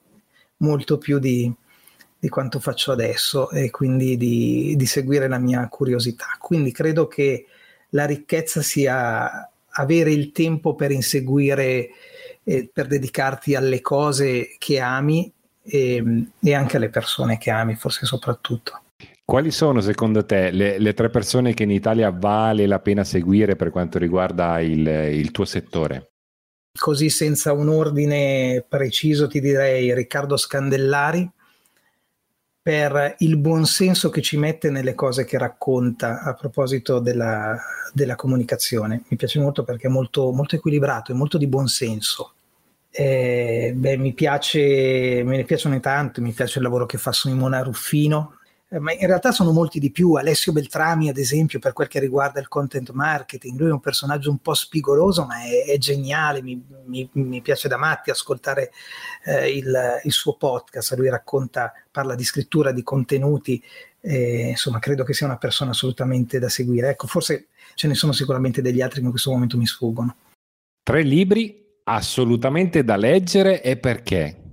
molto 0.58 0.98
più 0.98 1.18
di, 1.18 1.50
di 2.18 2.28
quanto 2.28 2.60
faccio 2.60 2.92
adesso 2.92 3.48
e 3.48 3.70
quindi 3.70 4.18
di, 4.18 4.74
di, 4.76 4.86
seguire 4.86 5.28
la 5.28 5.38
mia 5.38 5.66
curiosità. 5.68 6.26
Quindi 6.38 6.72
credo 6.72 7.08
che 7.08 7.46
la 7.90 8.04
ricchezza 8.04 8.62
sia 8.62 9.50
avere 9.70 10.12
il 10.12 10.32
tempo 10.32 10.74
per 10.74 10.90
inseguire 10.90 11.90
eh, 12.42 12.68
per 12.72 12.86
dedicarti 12.86 13.54
alle 13.54 13.80
cose 13.80 14.56
che 14.58 14.80
ami 14.80 15.30
e, 15.62 16.24
e, 16.40 16.54
anche 16.54 16.76
alle 16.76 16.88
persone 16.88 17.38
che 17.38 17.50
ami, 17.50 17.74
forse 17.74 18.06
soprattutto. 18.06 18.80
Quali 19.24 19.50
sono 19.50 19.80
secondo 19.80 20.24
te 20.24 20.50
le, 20.50 20.78
le, 20.78 20.94
tre 20.94 21.10
persone 21.10 21.52
che 21.52 21.64
in 21.64 21.70
Italia 21.70 22.10
vale 22.10 22.66
la 22.66 22.80
pena 22.80 23.04
seguire 23.04 23.56
per 23.56 23.70
quanto 23.70 23.98
riguarda 23.98 24.60
il, 24.60 24.86
il 24.86 25.30
tuo 25.30 25.44
settore? 25.44 26.12
Così 26.78 27.10
senza 27.10 27.52
un 27.52 27.68
ordine 27.68 28.64
preciso 28.66 29.28
ti 29.28 29.40
direi 29.40 29.92
Riccardo 29.94 30.36
Scandellari, 30.36 31.30
per 32.68 33.14
il 33.20 33.38
buonsenso 33.38 34.10
che 34.10 34.20
ci 34.20 34.36
mette 34.36 34.68
nelle 34.68 34.94
cose 34.94 35.24
che 35.24 35.38
racconta 35.38 36.20
a 36.20 36.34
proposito 36.34 36.98
della, 36.98 37.58
della 37.94 38.14
comunicazione. 38.14 39.04
Mi 39.08 39.16
piace 39.16 39.40
molto 39.40 39.64
perché 39.64 39.86
è 39.86 39.90
molto, 39.90 40.32
molto 40.32 40.56
equilibrato, 40.56 41.10
è 41.10 41.14
molto 41.14 41.38
di 41.38 41.46
buonsenso. 41.46 42.34
Eh, 42.90 43.72
beh, 43.74 43.96
mi 43.96 44.12
piace, 44.12 45.22
me 45.24 45.36
ne 45.38 45.44
piacciono 45.44 45.80
tanto, 45.80 46.20
mi 46.20 46.32
piace 46.32 46.58
il 46.58 46.64
lavoro 46.64 46.84
che 46.84 46.98
fa 46.98 47.10
Simona 47.10 47.62
Ruffino, 47.62 48.37
eh, 48.70 48.78
ma 48.78 48.92
in 48.92 49.06
realtà 49.06 49.32
sono 49.32 49.52
molti 49.52 49.78
di 49.78 49.90
più. 49.90 50.12
Alessio 50.14 50.52
Beltrami, 50.52 51.08
ad 51.08 51.16
esempio, 51.16 51.58
per 51.58 51.72
quel 51.72 51.88
che 51.88 52.00
riguarda 52.00 52.38
il 52.38 52.48
content 52.48 52.90
marketing, 52.90 53.58
lui 53.58 53.70
è 53.70 53.72
un 53.72 53.80
personaggio 53.80 54.30
un 54.30 54.38
po' 54.38 54.52
spigoloso, 54.52 55.24
ma 55.24 55.42
è, 55.42 55.72
è 55.72 55.78
geniale. 55.78 56.42
Mi, 56.42 56.62
mi, 56.84 57.08
mi, 57.12 57.40
piace 57.40 57.68
da 57.68 57.78
matti 57.78 58.10
ascoltare 58.10 58.70
eh, 59.24 59.50
il, 59.56 60.00
il, 60.04 60.12
suo 60.12 60.36
podcast. 60.36 60.94
Lui 60.96 61.08
racconta, 61.08 61.72
parla 61.90 62.14
di 62.14 62.24
scrittura, 62.24 62.70
di 62.72 62.82
contenuti. 62.82 63.62
Eh, 64.00 64.50
insomma, 64.50 64.78
credo 64.80 65.02
che 65.02 65.14
sia 65.14 65.26
una 65.26 65.38
persona 65.38 65.70
assolutamente 65.70 66.38
da 66.38 66.50
seguire. 66.50 66.90
Ecco, 66.90 67.06
forse 67.06 67.46
ce 67.74 67.86
ne 67.88 67.94
sono 67.94 68.12
sicuramente 68.12 68.60
degli 68.60 68.82
altri 68.82 68.98
che 68.98 69.04
in 69.06 69.10
questo 69.10 69.30
momento 69.30 69.56
mi 69.56 69.66
sfuggono. 69.66 70.14
Tre 70.82 71.02
libri 71.02 71.80
assolutamente 71.84 72.84
da 72.84 72.96
leggere 72.96 73.62
e 73.62 73.78
perché? 73.78 74.47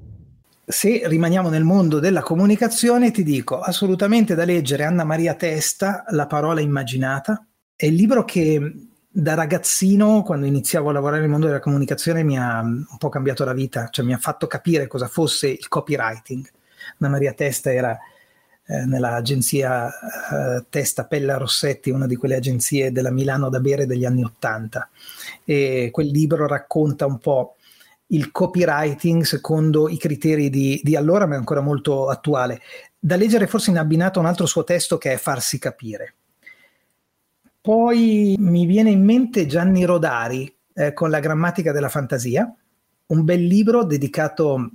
Se 0.66 1.08
rimaniamo 1.08 1.50
nel 1.50 1.64
mondo 1.64 2.00
della 2.00 2.22
comunicazione, 2.22 3.12
ti 3.12 3.24
dico 3.24 3.60
assolutamente 3.60 4.36
da 4.36 4.46
leggere 4.46 4.84
Anna 4.84 5.04
Maria 5.04 5.36
Testa, 5.36 6.04
La 6.10 6.28
parola 6.28 6.60
immaginata, 6.60 7.46
è 7.76 7.86
il 7.86 7.94
libro 7.94 8.24
che 8.26 8.74
da 9.10 9.34
ragazzino, 9.34 10.24
quando 10.24 10.46
iniziavo 10.46 10.90
a 10.90 10.92
lavorare 10.94 11.22
nel 11.22 11.30
mondo 11.30 11.46
della 11.46 11.60
comunicazione, 11.60 12.24
mi 12.24 12.38
ha 12.38 12.60
un 12.60 12.98
po' 12.98 13.10
cambiato 13.10 13.46
la 13.46 13.54
vita, 13.54 13.88
cioè 13.90 14.04
mi 14.04 14.14
ha 14.14 14.18
fatto 14.18 14.48
capire 14.48 14.88
cosa 14.88 15.08
fosse 15.08 15.48
il 15.48 15.68
copywriting. 15.68 16.46
Anna 17.00 17.12
Maria 17.12 17.32
Testa 17.34 17.72
era 17.72 17.98
eh, 18.68 18.86
nell'agenzia 18.86 19.88
eh, 19.88 20.66
Testa 20.70 21.06
Pella 21.06 21.38
Rossetti, 21.38 21.92
una 21.92 22.08
di 22.08 22.16
quelle 22.16 22.36
agenzie 22.36 22.92
della 22.92 23.12
Milano 23.12 23.50
da 23.50 23.60
bere 23.60 23.86
degli 23.86 24.04
anni 24.04 24.24
Ottanta. 24.24 24.90
E 25.46 25.90
quel 25.92 26.08
libro 26.08 26.48
racconta 26.48 27.06
un 27.06 27.20
po' 27.20 27.56
il 28.08 28.32
copywriting 28.32 29.24
secondo 29.24 29.90
i 29.90 29.98
criteri 29.98 30.50
di, 30.50 30.80
di 30.84 30.96
allora, 30.96 31.26
ma 31.26 31.36
è 31.36 31.38
ancora 31.38 31.62
molto 31.62 32.10
attuale. 32.10 32.62
Da 33.00 33.16
leggere 33.16 33.48
forse 33.48 33.72
in 33.72 33.78
abbinato 33.78 34.20
un 34.20 34.26
altro 34.26 34.46
suo 34.46 34.64
testo 34.64 34.98
che 34.98 35.14
è 35.14 35.18
Farsi 35.18 35.60
capire 35.60 36.16
poi 37.66 38.36
mi 38.38 38.68
viene 38.68 38.92
in 38.92 39.04
mente 39.04 39.48
Gianni 39.48 39.86
Rodari 39.86 40.56
eh, 40.76 40.94
con 40.94 41.10
la 41.10 41.20
grammatica 41.20 41.72
della 41.72 41.90
fantasia, 41.90 42.54
un 43.08 43.24
bel 43.24 43.44
libro 43.44 43.84
dedicato, 43.84 44.70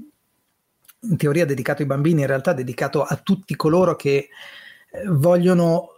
in 0.99 1.17
teoria 1.17 1.45
dedicato 1.47 1.83
ai 1.83 1.87
bambini, 1.87 2.23
in 2.23 2.27
realtà 2.27 2.53
dedicato 2.53 3.05
a 3.05 3.15
tutti 3.15 3.55
coloro 3.55 3.95
che 3.95 4.11
eh, 4.91 5.05
vogliono 5.07 5.91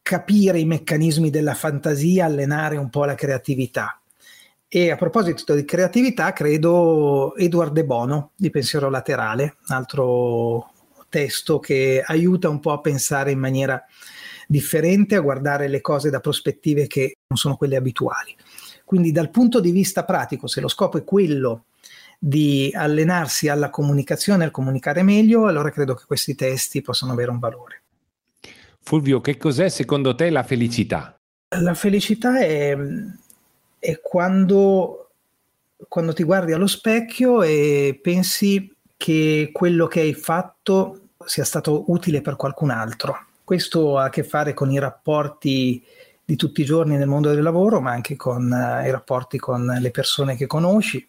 capire 0.00 0.60
i 0.60 0.64
meccanismi 0.64 1.28
della 1.28 1.54
fantasia, 1.54 2.26
allenare 2.26 2.76
un 2.76 2.88
po' 2.88 3.04
la 3.04 3.16
creatività. 3.16 4.00
E 4.70 4.90
a 4.90 4.96
proposito 4.96 5.54
di 5.54 5.64
creatività, 5.64 6.34
credo 6.34 7.34
Edward 7.36 7.72
De 7.72 7.86
Bono 7.86 8.32
di 8.36 8.50
Pensiero 8.50 8.90
Laterale, 8.90 9.56
un 9.66 9.74
altro 9.74 10.72
testo 11.08 11.58
che 11.58 12.02
aiuta 12.04 12.50
un 12.50 12.60
po' 12.60 12.72
a 12.72 12.80
pensare 12.80 13.30
in 13.30 13.38
maniera 13.38 13.82
differente, 14.46 15.16
a 15.16 15.20
guardare 15.20 15.68
le 15.68 15.80
cose 15.80 16.10
da 16.10 16.20
prospettive 16.20 16.86
che 16.86 17.16
non 17.28 17.38
sono 17.38 17.56
quelle 17.56 17.76
abituali. 17.76 18.36
Quindi 18.84 19.10
dal 19.10 19.30
punto 19.30 19.60
di 19.60 19.70
vista 19.70 20.04
pratico, 20.04 20.46
se 20.46 20.60
lo 20.60 20.68
scopo 20.68 20.98
è 20.98 21.04
quello 21.04 21.64
di 22.18 22.70
allenarsi 22.74 23.48
alla 23.48 23.70
comunicazione, 23.70 24.44
al 24.44 24.50
comunicare 24.50 25.02
meglio, 25.02 25.46
allora 25.46 25.70
credo 25.70 25.94
che 25.94 26.04
questi 26.06 26.34
testi 26.34 26.82
possano 26.82 27.12
avere 27.12 27.30
un 27.30 27.38
valore. 27.38 27.82
Fulvio, 28.80 29.22
che 29.22 29.38
cos'è 29.38 29.70
secondo 29.70 30.14
te 30.14 30.28
la 30.28 30.42
felicità? 30.42 31.14
La 31.58 31.74
felicità 31.74 32.38
è, 32.38 32.76
è 33.78 34.00
quando, 34.00 35.10
quando 35.88 36.12
ti 36.12 36.22
guardi 36.22 36.52
allo 36.52 36.66
specchio 36.66 37.42
e 37.42 37.98
pensi 38.02 38.74
che 38.96 39.50
quello 39.52 39.86
che 39.86 40.00
hai 40.00 40.14
fatto 40.14 41.00
sia 41.24 41.44
stato 41.44 41.90
utile 41.90 42.20
per 42.20 42.36
qualcun 42.36 42.70
altro. 42.70 43.26
Questo 43.44 43.96
ha 43.96 44.04
a 44.04 44.08
che 44.10 44.24
fare 44.24 44.52
con 44.52 44.70
i 44.70 44.78
rapporti 44.78 45.82
di 46.24 46.36
tutti 46.36 46.60
i 46.60 46.64
giorni 46.64 46.96
nel 46.96 47.06
mondo 47.06 47.32
del 47.32 47.42
lavoro, 47.42 47.80
ma 47.80 47.92
anche 47.92 48.16
con 48.16 48.50
uh, 48.50 48.84
i 48.84 48.90
rapporti 48.90 49.38
con 49.38 49.64
le 49.64 49.90
persone 49.90 50.36
che 50.36 50.46
conosci. 50.46 51.08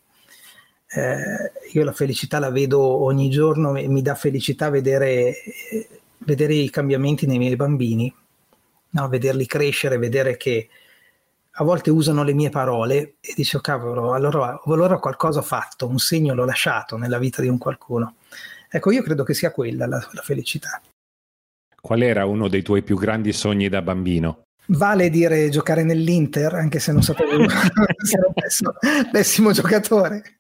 Eh, 0.92 1.52
io 1.74 1.84
la 1.84 1.92
felicità 1.92 2.40
la 2.40 2.50
vedo 2.50 2.80
ogni 2.80 3.30
giorno 3.30 3.76
e 3.76 3.88
mi 3.88 4.02
dà 4.02 4.16
felicità 4.16 4.70
vedere, 4.70 5.36
vedere 6.20 6.54
i 6.54 6.70
cambiamenti 6.70 7.28
nei 7.28 7.38
miei 7.38 7.56
bambini, 7.56 8.14
no? 8.92 9.08
vederli 9.10 9.46
crescere, 9.46 9.98
vedere 9.98 10.38
che 10.38 10.70
a 11.52 11.64
volte 11.64 11.90
usano 11.90 12.24
le 12.24 12.34
mie 12.34 12.50
parole 12.50 13.16
e 13.20 13.34
dice 13.36 13.58
oh, 13.58 13.62
cavolo, 13.62 14.14
allora, 14.14 14.62
allora 14.66 15.00
qualcosa 15.00 15.40
ho 15.40 15.44
fatto, 15.44 15.88
un 15.88 15.98
segno 15.98 16.34
l'ho 16.34 16.46
lasciato 16.46 16.96
nella 16.98 17.18
vita 17.18 17.42
di 17.42 17.48
un 17.48 17.58
qualcuno. 17.58 18.16
Ecco, 18.70 18.92
io 18.92 19.02
credo 19.02 19.24
che 19.24 19.34
sia 19.34 19.52
quella 19.52 19.88
la, 19.88 19.98
la 20.12 20.22
felicità. 20.22 20.82
Qual 21.82 22.02
era 22.02 22.26
uno 22.26 22.48
dei 22.48 22.62
tuoi 22.62 22.84
più 22.84 22.98
grandi 22.98 23.34
sogni 23.34 23.68
da 23.70 23.82
bambino? 23.82 24.44
Vale 24.68 25.10
dire 25.10 25.50
giocare 25.50 25.84
nell'Inter, 25.84 26.54
anche 26.54 26.80
se 26.80 26.92
non 26.92 27.02
sapevo 27.02 27.48
se 27.50 28.18
ero 28.18 28.32
pessimo, 28.34 28.74
pessimo 29.12 29.52
giocatore. 29.52 30.40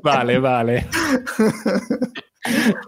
Vale, 0.00 0.38
vale. 0.38 0.88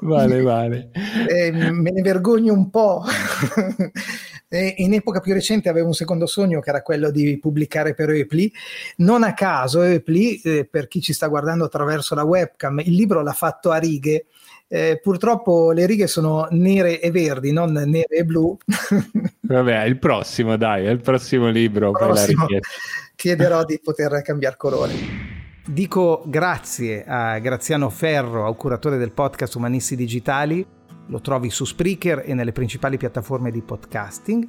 vale, 0.01 0.43
vale. 0.43 0.91
Eh, 1.29 1.51
me 1.51 1.91
ne 1.91 2.03
vergogno 2.03 2.53
un 2.53 2.71
po'. 2.71 3.03
in 4.49 4.95
epoca 4.95 5.21
più 5.21 5.35
recente 5.35 5.69
avevo 5.69 5.89
un 5.89 5.93
secondo 5.93 6.27
sogno 6.27 6.61
che 6.61 6.71
era 6.71 6.83
quello 6.83 7.11
di 7.11 7.39
pubblicare 7.39 7.95
per 7.95 8.11
Eupli. 8.11 8.53
Non 8.99 9.23
a 9.23 9.35
caso, 9.35 9.83
Eupli, 9.83 10.41
eh, 10.41 10.69
per 10.71 10.89
chi 10.89 11.01
ci 11.01 11.13
sta 11.13 11.27
guardando 11.27 11.65
attraverso 11.65 12.15
la 12.15 12.25
webcam, 12.25 12.81
il 12.81 12.95
libro 12.95 13.23
l'ha 13.23 13.33
fatto 13.33 13.71
a 13.71 13.79
righe 13.79 14.27
eh, 14.69 14.99
purtroppo 15.01 15.71
le 15.71 15.87
righe 15.87 16.09
sono 16.09 16.49
nere 16.51 17.01
e 17.01 17.11
verdi, 17.11 17.53
non 17.53 17.73
nere 17.73 18.09
e 18.09 18.25
blu. 18.25 18.57
Vabbè, 19.41 19.85
il 19.85 19.99
prossimo, 19.99 20.57
dai, 20.57 20.87
è 20.87 20.91
il 20.91 21.01
prossimo 21.01 21.49
libro. 21.49 21.91
Il 21.91 21.97
prossimo 21.97 22.47
chiederò 23.15 23.65
di 23.65 23.81
poter 23.83 24.23
cambiare 24.23 24.57
colore. 24.57 24.95
Dico 25.69 26.23
grazie 26.27 27.05
a 27.05 27.39
Graziano 27.41 27.91
Ferro, 27.91 28.47
aucuratore 28.47 28.99
del 28.99 29.11
podcast 29.11 29.57
Umanisti 29.57 29.97
Digitali. 29.97 30.65
Lo 31.09 31.21
trovi 31.21 31.51
su 31.51 31.65
Spreaker 31.65 32.23
e 32.25 32.35
nelle 32.35 32.53
principali 32.53 32.97
piattaforme 32.97 33.51
di 33.51 33.63
podcasting. 33.63 34.49